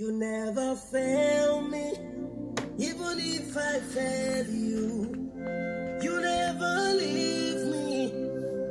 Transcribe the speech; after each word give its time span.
You 0.00 0.12
never 0.12 0.76
fail 0.76 1.60
me, 1.60 1.92
even 2.78 3.18
if 3.18 3.54
I 3.54 3.80
fail 3.80 4.46
you. 4.46 5.30
You 6.00 6.20
never 6.22 6.94
leave 6.94 7.66
me, 7.66 8.06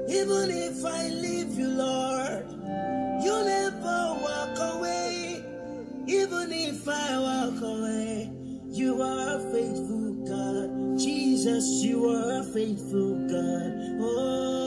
even 0.10 0.50
if 0.50 0.84
I 0.84 1.08
leave 1.10 1.54
you, 1.54 1.68
Lord. 1.68 2.50
You 3.24 3.46
never 3.46 4.18
walk 4.24 4.58
away, 4.74 5.46
even 6.08 6.52
if 6.52 6.88
I 6.88 7.20
walk 7.20 7.62
away. 7.62 8.32
You 8.66 9.00
are 9.00 9.38
a 9.38 9.52
faithful 9.52 10.14
God. 10.26 10.98
Jesus, 10.98 11.84
you 11.84 12.10
are 12.10 12.42
a 12.42 12.44
faithful 12.44 13.14
God. 13.28 14.02
Oh, 14.02 14.59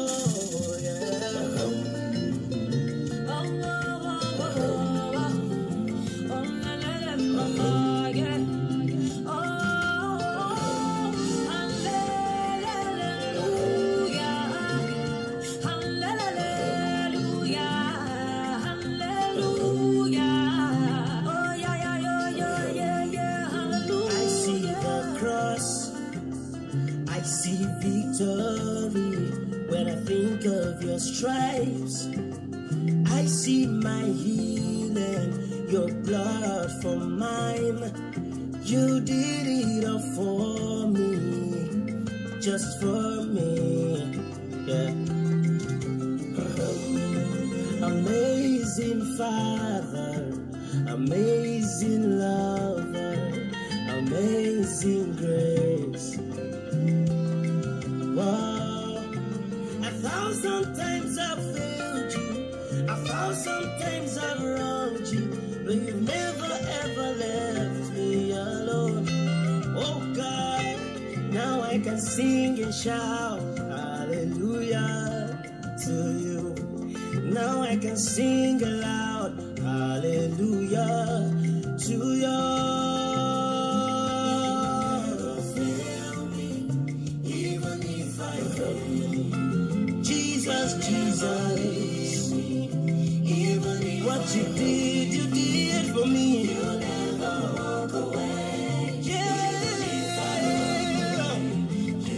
amazing 54.43 55.15
grace. 55.15 56.17
Wow. 58.17 58.97
A 59.83 59.91
thousand 60.03 60.75
times 60.75 61.17
I've 61.17 61.39
failed 61.55 62.13
you, 62.13 62.89
a 62.89 62.97
thousand 63.07 63.79
times 63.79 64.19
I've 64.19 64.43
wronged 64.43 65.07
you, 65.09 65.63
but 65.65 65.75
you've 65.75 66.03
never 66.03 66.59
ever 66.83 67.15
left 67.25 67.93
me 67.93 68.33
alone. 68.33 69.07
Oh 69.77 70.03
God, 70.17 70.77
now 71.31 71.63
I 71.63 71.79
can 71.79 72.01
sing 72.01 72.61
and 72.63 72.75
shout 72.75 73.41
hallelujah 73.59 75.39
to 75.85 75.93
you. 76.19 76.55
Now 77.23 77.63
I 77.63 77.77
can 77.77 77.97
sing 77.97 78.61
what 94.23 94.35
you 94.37 94.45
did, 94.55 95.15
you 95.15 95.27
did 95.27 95.87
for 95.93 96.07
me. 96.07 96.55
You'll 96.55 96.79
never 96.79 97.41
walk 97.57 97.93
away. 97.93 99.01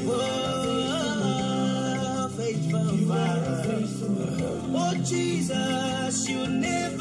Oh, 0.07 0.11
faithful. 2.37 2.87
Oh, 4.77 4.95
Jesus, 5.03 6.29
you 6.29 6.47
never 6.47 6.94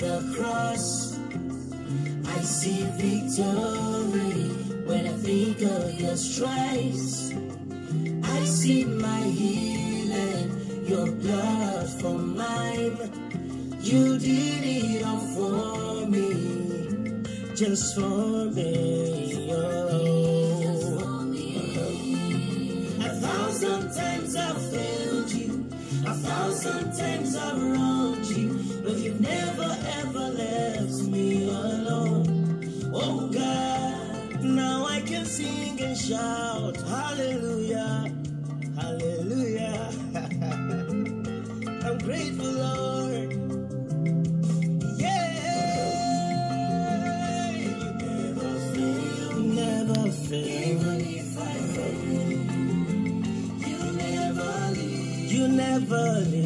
the 0.00 0.34
cross. 0.34 1.18
I 2.26 2.40
see 2.40 2.84
victory 2.96 4.48
when 4.88 5.06
I 5.06 5.16
think 5.26 5.60
of 5.60 6.00
your 6.00 6.16
stripes. 6.16 7.34
I 8.24 8.44
see 8.44 8.84
my 8.84 9.20
healing, 9.20 10.86
your 10.86 11.06
blood 11.06 11.88
for 12.00 12.14
mine. 12.18 12.96
You 13.82 14.18
did 14.18 14.62
it 14.64 15.04
all 15.04 15.20
for 15.36 16.06
me, 16.06 17.22
just 17.54 17.94
for 17.94 18.46
me. 18.56 18.99
Times 26.96 27.36
I've 27.36 27.62
wronged 27.62 28.26
you, 28.26 28.54
but 28.84 28.96
you've 28.98 29.20
never 29.20 29.76
ever 30.00 30.28
left 30.30 31.02
me 31.04 31.48
alone. 31.48 32.90
Oh 32.94 33.28
God, 33.28 34.42
now 34.44 34.84
I 34.86 35.00
can 35.02 35.24
sing 35.26 35.80
and 35.80 35.96
shout, 35.96 36.76
Hallelujah, 36.76 38.12
Hallelujah. 38.76 39.90
I'm 41.84 41.98
grateful, 41.98 42.52
Lord. 42.52 43.54
Yeah, 44.98 45.16
you 47.56 47.92
never 47.94 48.60
fail, 48.74 49.40
never 49.40 50.10
fail. 50.10 51.00
You 53.66 53.92
never 53.92 54.70
leave. 54.74 55.32
You 55.32 55.48
never 55.48 56.20
leave, 56.30 56.39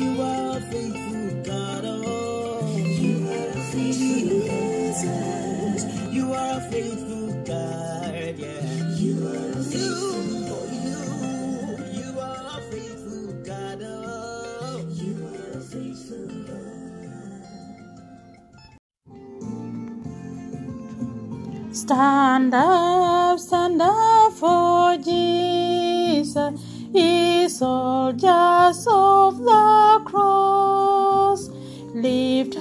You 0.00 0.22
are 0.22 0.60
faithful 0.60 1.42
God. 1.44 1.84
Oh, 1.86 2.76
you 2.76 3.28
are 3.28 3.52
faithful 3.72 4.20
Jesus. 4.50 5.80
You 6.12 6.32
are 6.32 6.60
faithful 6.70 7.28
God. 7.44 8.38
Yeah. 8.38 8.62
God. 13.44 13.82
Oh, 13.82 14.86
you 14.92 15.14
are 15.26 15.60
faithful 15.60 16.26
God. 16.46 17.32
Stand 21.74 22.54
up, 22.54 23.38
stand 23.38 23.82
up 23.82 24.32
for 24.34 24.96
Jesus, 24.98 26.60
ye 26.92 27.48
soldiers 27.48 28.86
of 28.90 29.38
the 29.38 29.51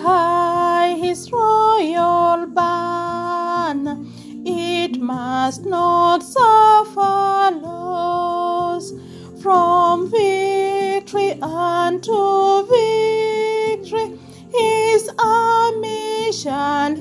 high 0.01 0.95
his 0.95 1.31
royal 1.31 2.47
banner. 2.47 3.97
It 4.43 4.99
must 4.99 5.65
not 5.65 6.23
suffer 6.23 7.51
loss. 7.61 8.93
From 9.41 10.09
victory 10.09 11.31
unto 11.41 12.65
victory, 12.67 14.17
his 14.51 15.09
army 15.19 16.31
shall 16.31 16.95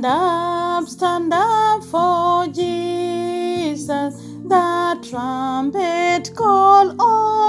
Stand 0.00 0.16
up, 0.16 0.88
stand 0.88 1.32
up 1.34 1.84
for 1.84 2.46
Jesus. 2.46 4.14
The 4.48 4.98
trumpet 5.06 6.34
call 6.34 6.96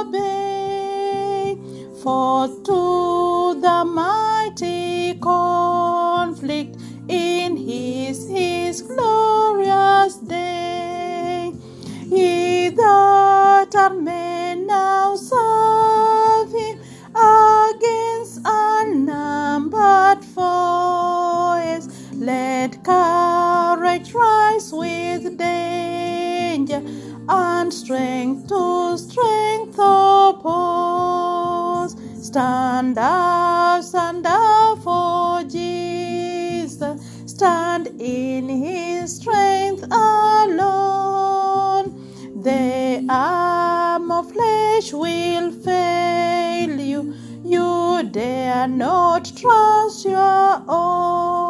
obey. 0.04 1.58
For 2.04 2.50
to 2.50 3.62
the 3.62 3.86
mighty 3.86 5.14
conflict 5.22 6.76
in 7.08 7.56
his, 7.56 8.28
his 8.28 8.82
glorious 8.82 10.18
day. 10.18 11.54
Ye 12.04 12.68
that 12.68 13.74
are 13.78 13.94
men 13.94 14.41
courage 22.92 24.14
rise 24.14 24.70
with 24.74 25.38
danger 25.38 26.82
and 27.30 27.74
strength 27.74 28.48
to 28.50 28.98
strength 28.98 29.78
oppose. 29.80 31.96
Stand 32.28 32.98
up, 32.98 33.82
stand 33.84 34.26
up 34.28 34.80
for 34.84 35.44
Jesus. 35.44 37.00
Stand 37.26 37.88
in 38.00 38.50
his 38.50 39.16
strength 39.20 39.84
alone. 39.84 41.86
The 42.48 43.06
arm 43.10 44.12
of 44.12 44.32
flesh 44.34 44.92
will 44.92 45.52
fail 45.68 46.72
you. 46.92 47.14
You 47.44 48.04
dare 48.12 48.68
not 48.68 49.32
trust 49.42 50.06
your 50.06 50.64
own. 50.68 51.41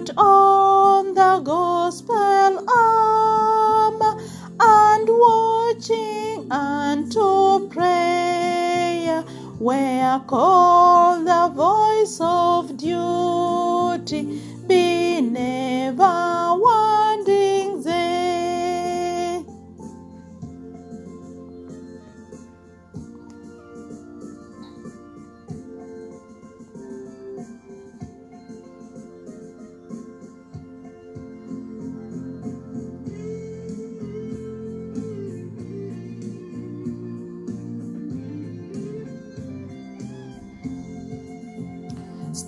Put 0.00 0.16
on 0.16 1.12
the 1.12 1.42
gospel 1.44 2.64
armor 2.74 4.18
and 4.58 5.06
watching 5.06 6.50
unto 6.50 7.68
prayer, 7.68 9.20
where 9.58 10.18
call 10.20 11.22
the 11.22 11.52
voice 11.54 12.18
of 12.18 12.78
duty, 12.78 14.40
be 14.66 15.20
never 15.20 16.29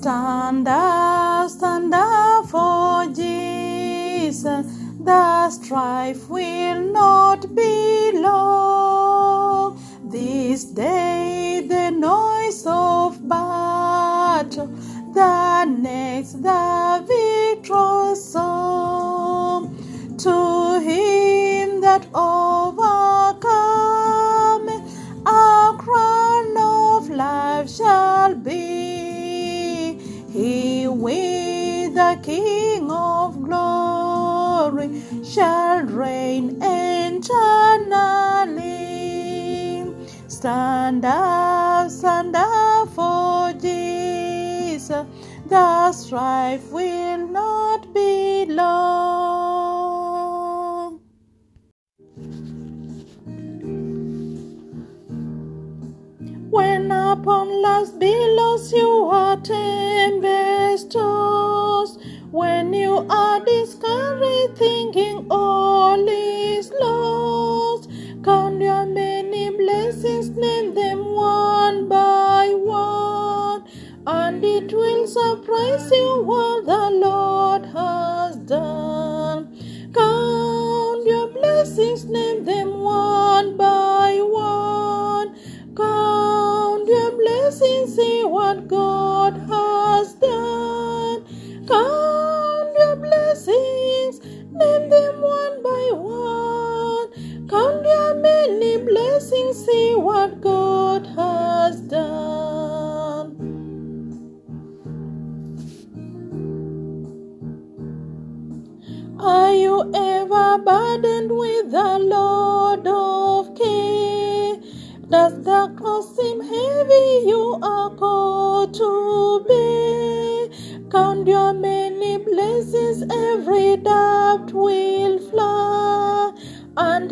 Stand 0.03 0.67
up, 0.67 1.49
stand 1.49 1.95
up 1.95 2.47
for 2.47 3.07
Jesus. 3.15 4.67
The 4.99 5.49
strife 5.49 6.29
will 6.29 6.81
not 6.93 7.55
be 7.55 8.11
long. 8.15 9.81
This 10.03 10.65
day 10.65 11.65
the 11.69 11.93
noise 11.93 12.65
of 12.67 13.29
battle, 13.29 14.67
the 15.15 15.67
next 15.67 16.43
the 16.43 17.05
victorious 17.07 18.33
song. 18.33 19.71
To 20.19 20.81
him 20.81 21.81
that 21.81 22.09
overcome, 22.13 22.52
King 32.23 32.91
of 32.91 33.43
glory 33.43 35.03
shall 35.25 35.83
reign 35.83 36.63
eternally. 36.63 37.93
Stand 40.29 41.05
up, 41.05 41.91
stand 41.91 42.37
up 42.37 42.89
for 42.91 43.53
Jesus. 43.61 45.05
The 45.49 45.93
strife 45.93 46.71
will 46.71 47.27
not 47.27 47.93
be 47.93 48.47
long. 48.47 49.43
When 56.51 56.91
upon 56.91 57.63
last 57.63 57.99
billows 57.99 58.73
you 58.73 59.09
are 59.11 59.37
tempestuous, 59.41 60.93
when 62.33 62.73
you 62.73 63.07
are 63.11 63.45
discouraged, 63.45 64.57
thinking 64.57 65.27
all 65.31 66.09
is 66.09 66.73
lost, 66.81 67.91
count 68.25 68.59
your 68.59 68.87
many 68.87 69.51
blessings, 69.51 70.31
name 70.31 70.73
them 70.73 71.05
one 71.15 71.89
by 71.91 72.55
one, 72.55 73.63
and 74.07 74.43
it 74.43 74.73
will 74.73 75.07
surprise 75.07 75.91
you 75.91 76.23
what 76.25 76.65
the 76.65 76.91
Lord 77.05 77.67
has 77.67 78.37
done. 78.37 79.12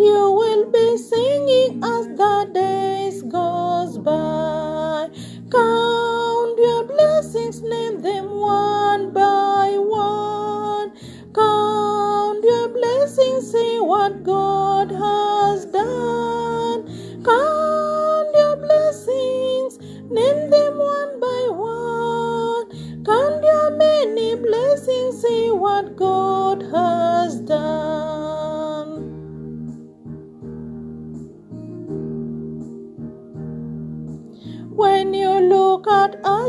You 0.02 0.32
will 0.32 0.70
be 0.70 0.96
singing 0.96 1.84
as 1.84 2.06
the 2.08 2.50
days 2.54 3.22
goes 3.22 3.98
by. 3.98 5.08
Count 5.50 6.58
your 6.58 6.84
blessings, 6.84 7.62
name 7.62 8.00
them 8.02 8.30
one 8.40 9.12
by 9.12 9.74
one. 9.76 10.92
Count 11.34 12.44
your 12.44 12.68
blessings, 12.68 13.52
see 13.52 13.78
what 13.80 14.22
God 14.22 14.59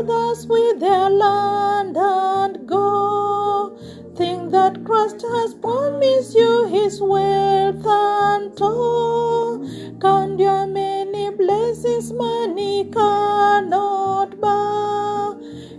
others 0.02 0.46
with 0.48 0.80
their 0.80 1.08
land 1.10 1.96
and 1.96 2.66
go, 2.66 3.76
think 4.16 4.50
that 4.50 4.84
Christ 4.84 5.22
has 5.22 5.54
promised 5.54 6.34
you 6.34 6.66
his 6.66 7.00
wealth 7.00 7.84
untold. 7.84 9.68
Count 10.00 10.40
your 10.40 10.66
many 10.66 11.30
blessings, 11.30 12.12
money 12.12 12.90
cannot 12.92 14.40
buy. 14.40 15.34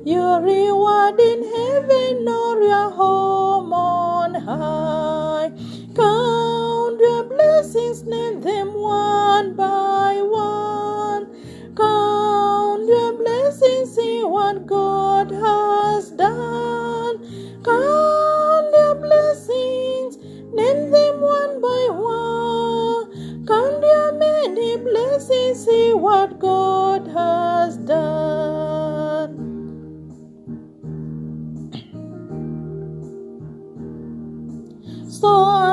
Your 0.05 0.41
reward 0.41 1.19
in 1.19 1.43
heaven 1.55 2.27
or 2.27 2.61
your 2.61 2.89
home 2.91 3.73
on 3.73 4.35
high. 4.35 5.51
Count 5.95 6.99
your 6.99 7.23
blessings, 7.25 8.03
name 8.03 8.39
them 8.39 8.73
one 8.73 9.55
by 9.55 9.92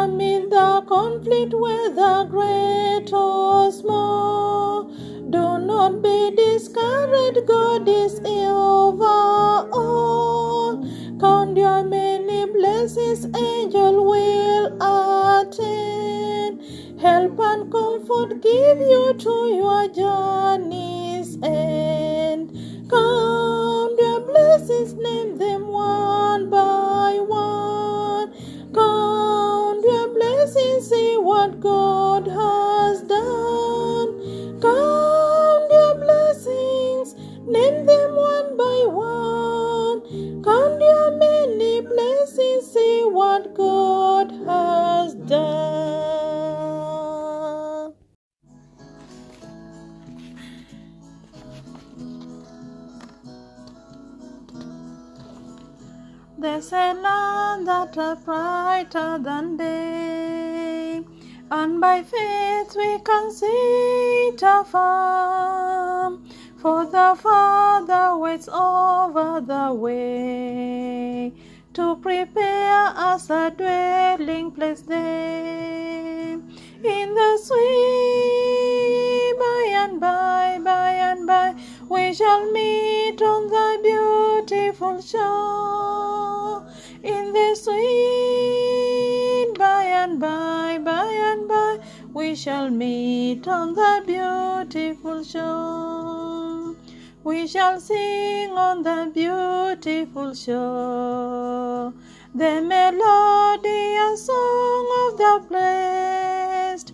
In 0.02 0.48
the 0.48 0.82
conflict, 0.88 1.52
whether 1.52 2.24
great 2.24 3.12
or 3.12 3.70
small. 3.70 4.84
Do 5.28 5.58
not 5.58 6.00
be 6.00 6.30
discouraged, 6.34 7.46
God 7.46 7.86
is 7.86 8.18
over 8.24 9.04
all. 9.04 10.82
Count 11.20 11.54
your 11.58 11.84
many 11.84 12.46
blessings, 12.46 13.26
angel 13.36 14.06
will 14.06 14.66
attend. 14.80 16.62
Help 16.98 17.38
and 17.38 17.70
comfort 17.70 18.40
give 18.40 18.78
you 18.78 19.14
to 19.18 19.34
your 19.54 19.86
journey's 19.88 21.36
end. 21.42 22.52
Count 22.88 24.00
your 24.00 24.20
blessings, 24.20 24.94
name 24.94 25.36
them 25.36 25.68
one 25.68 26.48
by 26.48 26.79
what 31.30 31.60
God 31.60 32.26
has 32.26 33.02
done. 33.02 34.08
Count 34.64 35.72
your 35.76 35.94
blessings, 36.04 37.14
name 37.56 37.86
them 37.90 38.16
one 38.16 38.56
by 38.62 38.78
one. 39.02 39.98
Count 40.48 40.82
your 40.88 41.10
many 41.24 41.74
blessings, 41.92 42.72
see 42.72 42.96
what 43.18 43.54
God 43.54 44.32
has 44.50 45.14
done. 45.34 46.00
There's 56.42 56.72
a 56.72 56.94
land 57.06 57.66
that 57.68 57.96
is 57.98 58.24
brighter 58.24 59.10
than 59.28 59.56
day, 59.58 59.99
and 61.60 61.78
by 61.78 62.02
faith 62.02 62.74
we 62.74 62.98
can 63.00 63.30
see 63.30 64.28
it 64.28 64.42
afar. 64.42 66.16
For 66.56 66.86
the 66.86 67.14
Father 67.22 68.16
waits 68.16 68.48
over 68.48 69.42
the 69.52 69.74
way 69.74 71.34
to 71.74 71.96
prepare 71.96 72.86
us 73.10 73.28
a 73.28 73.50
dwelling 73.50 74.50
place 74.52 74.80
there. 74.82 76.40
In 76.94 77.14
the 77.18 77.30
sweet 77.44 79.34
by 79.44 79.62
and 79.82 80.00
by, 80.00 80.58
by 80.64 80.92
and 81.10 81.26
by, 81.26 81.54
we 81.90 82.14
shall 82.14 82.50
meet 82.52 83.20
on 83.20 83.48
the 83.48 83.80
beautiful 83.82 85.02
shore. 85.02 86.64
In 87.02 87.34
the 87.34 87.54
sweet 87.54 89.58
by 89.58 89.84
and 89.84 90.18
by, 90.18 90.20
by 90.20 90.20
and 90.20 90.20
by, 90.20 90.69
we 92.20 92.34
shall 92.34 92.68
meet 92.68 93.48
on 93.48 93.72
the 93.72 94.02
beautiful 94.06 95.24
shore. 95.24 96.76
We 97.24 97.46
shall 97.46 97.80
sing 97.80 98.50
on 98.50 98.82
the 98.82 99.10
beautiful 99.14 100.34
shore 100.34 101.94
the 102.34 102.60
melodious 102.72 104.26
song 104.26 104.86
of 105.04 105.16
the 105.22 105.46
blessed, 105.48 106.92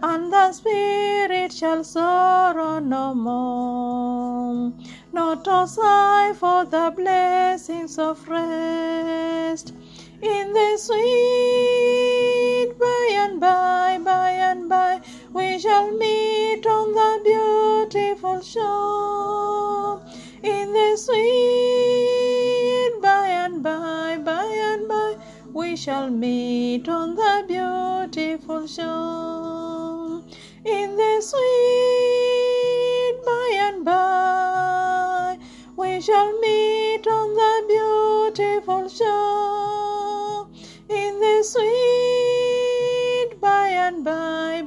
and 0.00 0.32
the 0.32 0.52
spirit 0.52 1.52
shall 1.52 1.82
sorrow 1.82 2.78
no 2.78 3.14
more, 3.14 4.72
not 5.12 5.44
to 5.44 5.66
sigh 5.66 6.32
for 6.38 6.64
the 6.64 6.92
blessings 6.96 7.98
of 7.98 8.28
rest. 8.28 9.74
In 10.20 10.52
the 10.52 10.76
sweet 10.78 12.28
by 12.76 13.08
and 13.12 13.40
by, 13.40 13.98
by 14.02 14.30
and 14.30 14.57
by, 14.68 15.00
we 15.32 15.58
shall 15.58 15.90
meet 15.90 16.66
on 16.66 16.92
the 16.92 17.20
beautiful 17.24 18.40
shore. 18.40 20.02
In 20.42 20.72
the 20.72 20.96
sweet 20.96 22.92
by 23.02 23.28
and 23.28 23.62
by, 23.62 24.18
by 24.18 24.44
and 24.44 24.86
by, 24.88 25.16
we 25.52 25.76
shall 25.76 26.10
meet 26.10 26.88
on 26.88 27.16
the 27.16 27.44
beautiful 27.48 28.66
shore. 28.66 30.22
In 30.64 30.96
the 30.96 31.20
sweet 31.20 33.14
by 33.24 33.50
and 33.66 33.84
by, 33.84 35.38
we 35.76 36.00
shall 36.00 36.38
meet 36.40 37.06
on 37.06 37.34
the 37.34 37.64
beautiful 37.68 38.88
shore. 38.88 40.48
In 40.88 41.20
the 41.20 41.42
sweet 41.42 42.98
and 43.30 43.40
by 43.40 43.68
and 43.68 44.04
by, 44.04 44.57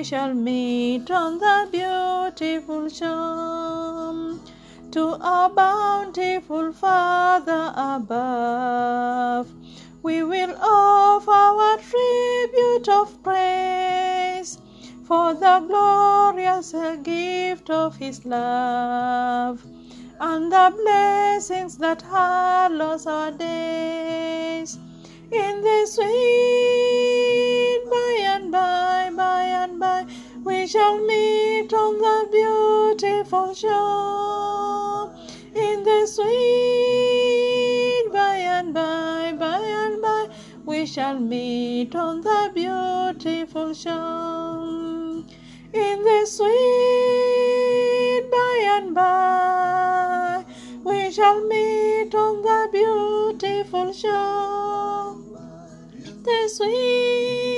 we 0.00 0.04
shall 0.04 0.32
meet 0.32 1.10
on 1.10 1.38
the 1.38 1.68
beautiful 1.70 2.88
shore. 2.88 4.38
To 4.92 5.02
our 5.20 5.50
bountiful 5.50 6.72
Father 6.72 7.70
above, 7.76 9.52
we 10.02 10.22
will 10.22 10.56
offer 10.58 11.30
our 11.30 11.76
tribute 11.76 12.88
of 12.88 13.22
praise 13.22 14.56
for 15.04 15.34
the 15.34 15.62
glorious 15.68 16.74
gift 17.02 17.68
of 17.68 17.94
His 17.98 18.24
love 18.24 19.62
and 20.18 20.50
the 20.50 20.72
blessings 20.82 21.76
that 21.76 22.00
hallows 22.00 23.06
our 23.06 23.32
days. 23.32 24.78
In 25.30 25.60
the 25.60 25.86
sweet 25.86 27.59
by 27.90 28.18
and 28.34 28.52
by, 28.52 29.10
by 29.16 29.42
and 29.42 29.80
by, 29.80 30.06
we 30.44 30.66
shall 30.66 30.98
meet 31.04 31.72
on 31.74 31.98
the 31.98 32.28
beautiful 32.30 33.52
shore. 33.54 35.12
In 35.54 35.82
the 35.82 36.06
sweet 36.06 36.30
by 38.12 38.36
and 38.36 38.72
by, 38.72 39.32
by 39.38 39.58
and 39.58 40.00
by, 40.00 40.28
we 40.64 40.86
shall 40.86 41.18
meet 41.18 41.94
on 41.96 42.20
the 42.20 42.50
beautiful 42.54 43.74
shore. 43.74 45.24
In 45.72 46.02
the 46.02 46.26
sweet 46.26 46.50
by 48.30 48.62
and 48.76 48.94
by, 48.94 50.44
we 50.84 51.10
shall 51.10 51.40
meet 51.46 52.14
on 52.14 52.42
the 52.42 52.68
beautiful 52.72 53.92
shore. 53.92 55.16
The 56.22 56.48
sweet 56.48 57.49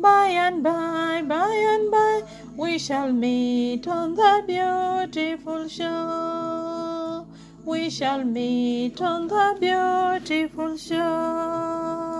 by 0.00 0.26
and 0.28 0.62
by, 0.62 1.22
by 1.26 1.52
and 1.54 1.90
by, 1.90 2.22
we 2.56 2.78
shall 2.78 3.12
meet 3.12 3.86
on 3.86 4.14
the 4.14 4.42
beautiful 4.46 5.68
shore. 5.68 7.26
We 7.64 7.90
shall 7.90 8.24
meet 8.24 9.00
on 9.00 9.28
the 9.28 9.56
beautiful 9.60 10.76
shore. 10.76 12.10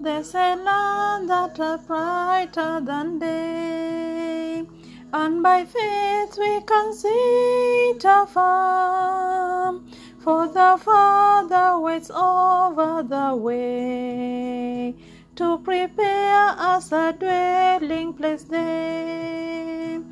There's 0.00 0.34
a 0.34 0.56
land 0.56 1.30
that 1.30 1.58
is 1.58 1.86
brighter 1.86 2.80
than 2.84 3.18
day, 3.18 4.03
and 5.16 5.44
by 5.44 5.64
faith 5.64 6.36
we 6.36 6.60
can 6.62 6.92
see 6.92 7.90
it 7.90 8.04
afar. 8.04 9.80
For 10.18 10.48
the 10.48 10.76
Father 10.84 11.78
waits 11.78 12.10
over 12.10 13.04
the 13.04 13.36
way 13.36 14.96
to 15.36 15.58
prepare 15.58 16.48
us 16.72 16.90
a 16.90 17.12
dwelling 17.12 18.12
place 18.14 18.42
there. 18.42 20.02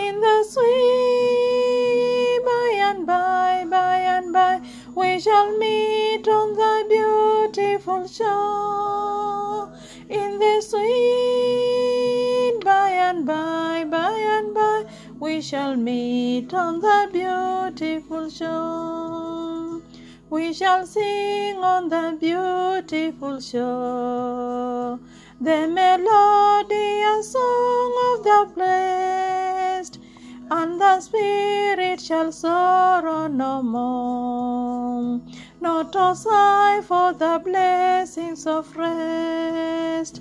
In 0.00 0.20
the 0.24 0.44
sweet 0.50 2.40
by 2.44 2.70
and 2.88 3.06
by, 3.06 3.64
by 3.70 3.98
and 4.16 4.32
by, 4.32 4.60
we 4.96 5.20
shall 5.20 5.56
meet 5.56 6.26
on 6.26 6.54
the 6.54 6.84
beautiful 6.88 8.08
shore. 8.08 9.72
In 10.08 10.40
the 10.40 10.60
sweet 10.66 11.97
and 13.08 13.24
by, 13.24 13.84
by 13.90 14.12
and 14.36 14.52
by, 14.54 14.84
we 15.18 15.40
shall 15.40 15.74
meet 15.76 16.52
on 16.52 16.78
the 16.80 17.08
beautiful 17.10 18.28
shore. 18.28 19.80
We 20.28 20.52
shall 20.52 20.86
sing 20.86 21.56
on 21.56 21.88
the 21.88 22.18
beautiful 22.20 23.40
shore 23.40 24.98
the 25.40 25.60
melodious 25.68 27.32
song 27.32 27.92
of 28.08 28.24
the 28.24 28.52
blessed, 28.54 30.00
and 30.50 30.78
the 30.78 31.00
spirit 31.00 32.00
shall 32.00 32.30
sorrow 32.30 33.26
no 33.28 33.62
more, 33.62 35.20
not 35.62 35.92
to 35.94 36.14
sigh 36.14 36.82
for 36.84 37.14
the 37.14 37.40
blessings 37.42 38.46
of 38.46 38.76
rest. 38.76 40.20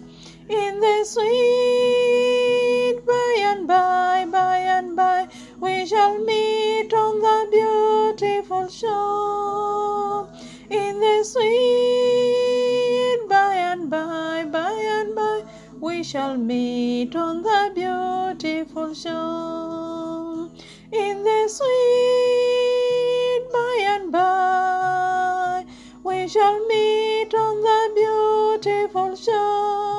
In 0.50 0.80
the 0.80 1.04
sweet 1.04 3.06
by 3.06 3.36
and 3.39 3.68
by, 3.68 4.25
by 4.32 4.60
and 4.60 4.96
by, 4.96 5.27
we 5.60 5.86
shall 5.86 6.18
meet 6.20 6.94
on 6.94 7.20
the 7.20 7.48
beautiful 7.51 8.70
shore. 8.70 10.30
In 10.70 11.01
the 11.01 11.25
sweet 11.25 13.27
by 13.27 13.56
and 13.56 13.89
by, 13.89 14.46
by 14.46 14.72
and 14.72 15.13
by, 15.13 15.44
we 15.82 16.01
shall 16.01 16.38
meet 16.38 17.13
on 17.13 17.44
the 17.44 17.72
beautiful 17.75 18.94
shore. 18.94 20.50
In 20.94 21.24
the 21.25 21.50
sweet 21.50 23.51
by 23.51 23.80
and 23.82 24.13
by, 24.13 25.66
we 26.04 26.25
shall 26.30 26.66
meet 26.68 27.34
on 27.34 27.62
the 27.62 27.92
beautiful 27.94 29.13
shore. 29.18 29.97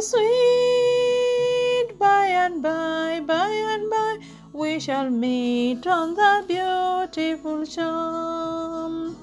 Sweet 0.00 1.88
by 1.98 2.26
and 2.26 2.62
by, 2.62 3.20
by 3.26 3.48
and 3.48 3.90
by, 3.90 4.18
we 4.52 4.78
shall 4.78 5.10
meet 5.10 5.84
on 5.88 6.14
the 6.14 6.44
beautiful 6.46 7.64
shore. 7.64 9.16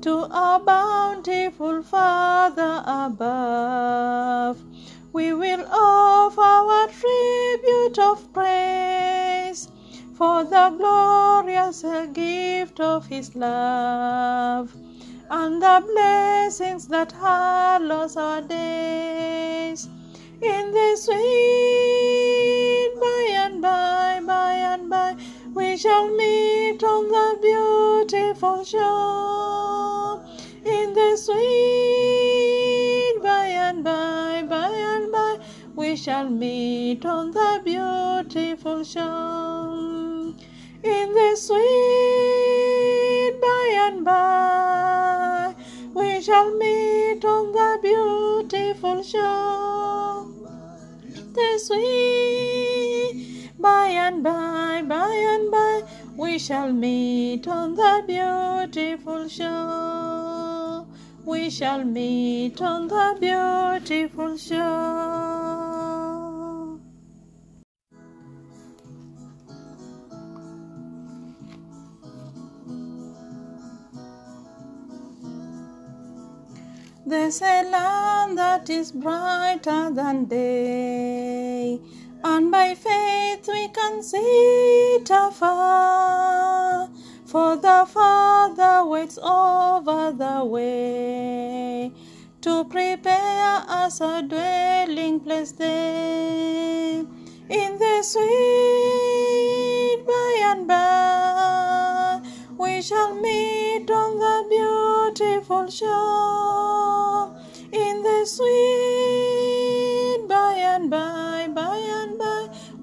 To 0.00 0.26
our 0.30 0.58
bountiful 0.58 1.82
Father 1.82 2.82
above, 2.86 4.62
we 5.12 5.34
will 5.34 5.66
offer 5.70 6.40
our 6.40 6.88
tribute 6.88 7.98
of 7.98 8.32
praise 8.32 9.68
for 10.14 10.44
the 10.44 10.70
glorious 10.78 11.84
gift 12.14 12.80
of 12.80 13.06
His 13.06 13.36
love 13.36 14.74
and 15.28 15.60
the 15.60 15.84
blessings 15.92 16.88
that 16.88 17.12
hallows 17.12 18.16
our 18.16 18.40
days. 18.40 19.90
In 20.42 20.72
the 20.72 20.96
sweet 20.96 22.90
by 22.98 23.26
and 23.30 23.62
by, 23.62 24.20
by 24.26 24.54
and 24.54 24.90
by, 24.90 25.14
we 25.54 25.76
shall 25.76 26.10
meet 26.10 26.82
on 26.82 27.06
the 27.06 27.38
beautiful 27.40 28.64
shore. 28.64 30.20
In 30.64 30.94
the 30.94 31.16
sweet 31.16 33.22
by 33.22 33.46
and 33.46 33.84
by, 33.84 34.42
by 34.48 34.66
and 34.66 35.12
by, 35.12 35.38
we 35.76 35.94
shall 35.94 36.28
meet 36.28 37.06
on 37.06 37.30
the 37.30 37.60
beautiful 37.64 38.82
shore. 38.82 40.34
In 40.82 41.14
the 41.14 41.36
sweet 41.36 43.38
by 43.40 43.70
and 43.86 44.04
by, 44.04 45.54
we 45.94 46.20
shall 46.20 46.50
meet 46.58 47.24
on 47.24 47.52
the 47.52 47.78
beautiful 47.80 49.04
shore. 49.04 50.31
The 51.34 51.58
sweet 51.58 53.22
by 53.58 53.86
and 53.86 54.22
by, 54.22 54.82
by 54.86 55.08
and 55.08 55.50
by, 55.50 55.82
we 56.14 56.38
shall 56.38 56.70
meet 56.70 57.48
on 57.48 57.74
the 57.74 58.02
beautiful 58.06 59.28
shore. 59.28 60.86
We 61.24 61.48
shall 61.48 61.84
meet 61.84 62.60
on 62.60 62.88
the 62.88 63.16
beautiful 63.18 64.36
shore. 64.36 65.72
There's 77.04 77.42
a 77.42 77.62
land 77.70 78.38
that 78.38 78.70
is 78.70 78.92
brighter 78.92 79.90
than 79.90 80.24
day, 80.26 81.21
and 82.24 82.50
by 82.50 82.74
faith 82.74 83.46
we 83.48 83.68
can 83.68 84.02
see 84.02 84.96
it 84.96 85.10
afar. 85.10 86.88
For 87.26 87.56
the 87.56 87.86
Father 87.88 88.84
waits 88.86 89.18
over 89.18 90.12
the 90.12 90.44
way 90.44 91.92
to 92.42 92.64
prepare 92.64 93.64
us 93.68 94.00
a 94.00 94.22
dwelling 94.22 95.20
place 95.20 95.52
there. 95.52 97.04
In 97.48 97.78
the 97.78 98.02
sweet 98.02 98.26
by 100.06 100.40
and 100.50 100.68
by, 100.68 102.20
we 102.58 102.82
shall 102.82 103.14
meet 103.14 103.90
on 103.90 104.18
the 104.18 104.44
beautiful 104.48 105.68
shore. 105.68 107.34
In 107.72 108.02
the 108.02 108.26
sweet 108.26 110.26
by 110.28 110.54
and 110.54 110.90
by, 110.90 110.90
by 110.90 110.90
and 110.90 110.90
by, 110.90 111.41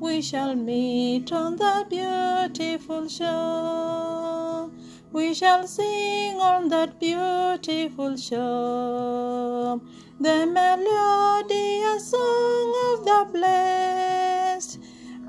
we 0.10 0.22
shall 0.24 0.56
meet 0.56 1.32
on 1.32 1.56
the 1.56 1.86
beautiful 1.88 3.08
shore. 3.08 4.72
We 5.12 5.36
shall 5.36 5.68
sing 5.68 6.38
on 6.38 6.70
that 6.70 7.00
beautiful 7.00 8.18
shore 8.18 9.80
the 10.20 10.38
melodious 10.58 12.10
song 12.10 12.70
of 12.88 13.06
the 13.06 13.22
blessed, 13.34 14.80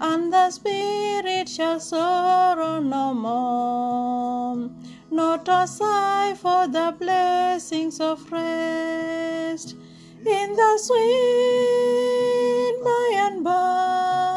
and 0.00 0.32
the 0.32 0.50
spirit 0.50 1.48
shall 1.48 1.78
sorrow 1.78 2.80
no 2.80 3.12
more, 3.12 4.70
not 5.10 5.46
a 5.46 5.66
sigh 5.66 6.34
for 6.40 6.66
the 6.66 6.94
blessings 6.98 8.00
of 8.00 8.32
rest. 8.32 9.76
In 10.24 10.56
the 10.56 10.72
sweet 10.78 12.74
by 12.84 13.12
and 13.26 13.44
by, 13.44 14.29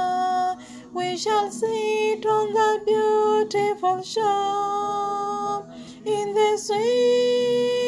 we 1.14 1.18
shall 1.20 1.52
sit 1.52 2.26
on 2.26 2.54
the 2.54 2.82
beautiful 2.88 4.02
shore. 4.02 5.64
In 6.06 6.34
the 6.34 6.58
sweet 6.58 7.86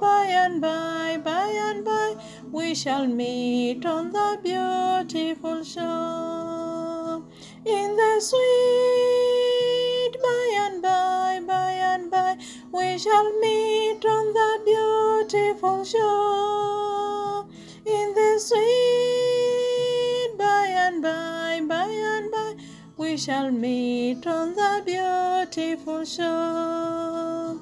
by 0.00 0.24
and 0.24 0.58
by, 0.58 1.18
by 1.22 1.50
and 1.50 1.84
by, 1.84 2.14
we 2.50 2.74
shall 2.74 3.06
meet 3.06 3.84
on 3.84 4.12
the 4.12 4.38
beautiful 4.42 5.62
shore. 5.62 7.22
In 7.66 7.96
the 7.96 8.18
sweet 8.18 10.16
by 10.22 10.50
and 10.64 10.80
by, 10.80 11.40
by 11.46 11.72
and 11.72 12.10
by, 12.10 12.38
we 12.72 12.96
shall 12.98 13.30
meet 13.40 14.02
on 14.06 14.32
the 14.32 14.60
beautiful 14.64 15.84
shore. 15.84 16.97
Shall 23.18 23.50
meet 23.50 24.24
on 24.26 24.54
the 24.54 24.82
beautiful 24.86 26.04
shore. 26.04 27.58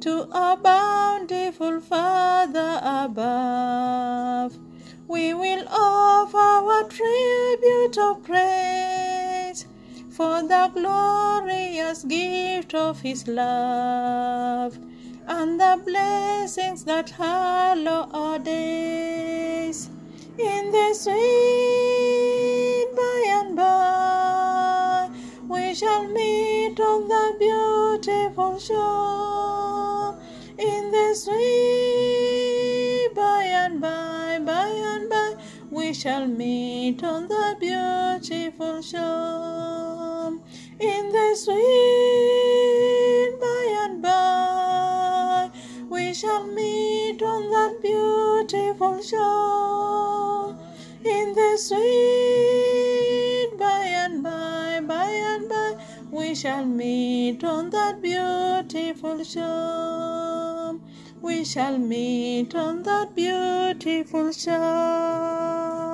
To 0.00 0.28
our 0.32 0.56
bountiful 0.56 1.80
Father 1.80 2.80
above, 2.82 4.56
we 5.08 5.34
will 5.34 5.66
offer 5.68 6.38
our 6.38 6.84
tribute 6.84 7.98
of 7.98 8.22
praise 8.22 9.66
for 10.10 10.42
the 10.42 10.70
glorious 10.72 12.04
gift 12.04 12.74
of 12.74 13.00
His 13.00 13.26
love 13.26 14.78
and 15.26 15.58
the 15.58 15.80
blessings 15.84 16.84
that 16.84 17.10
hallow 17.10 18.08
our 18.12 18.38
days. 18.38 19.90
In 20.38 20.70
the 20.70 20.94
sweet 20.94 21.79
shall 25.80 26.06
meet 26.08 26.78
on 26.78 27.08
the 27.08 27.34
beautiful 27.38 28.58
shore. 28.58 30.14
In 30.58 30.90
the 30.90 31.14
sweet 31.14 33.08
by 33.14 33.44
and 33.44 33.80
by, 33.80 34.38
by 34.44 34.68
and 34.68 35.08
by, 35.08 35.36
we 35.70 35.94
shall 35.94 36.26
meet 36.26 37.02
on 37.02 37.28
the 37.28 37.56
beautiful 37.58 38.82
shore. 38.82 40.38
In 40.78 41.12
the 41.16 41.34
sweet 41.34 43.40
by 43.40 43.64
and 43.84 44.02
by, 44.02 45.50
we 45.88 46.12
shall 46.12 46.46
meet 46.46 47.22
on 47.22 47.48
that 47.48 47.80
beautiful 47.80 49.02
shore. 49.02 50.58
In 51.02 51.32
the 51.32 51.56
sweet 51.56 52.69
we 56.30 56.36
shall 56.36 56.64
meet 56.64 57.42
on 57.42 57.70
that 57.70 58.00
beautiful 58.00 59.24
shore. 59.24 60.78
We 61.20 61.44
shall 61.44 61.76
meet 61.76 62.54
on 62.54 62.84
that 62.84 63.16
beautiful 63.16 64.30
shore. 64.30 65.89